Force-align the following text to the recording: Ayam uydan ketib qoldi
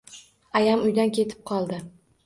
Ayam 0.61 0.81
uydan 0.87 1.15
ketib 1.21 1.47
qoldi 1.53 1.85